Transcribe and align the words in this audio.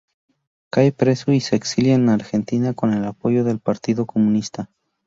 Cae 0.71 0.91
preso 0.93 1.31
y 1.31 1.41
se 1.41 1.55
exilia 1.55 1.93
en 1.93 2.09
Argentina 2.09 2.73
con 2.73 2.91
el 2.95 3.05
apoyo 3.05 3.43
del 3.43 3.59
Partido 3.59 4.07
Comunista. 4.07 4.67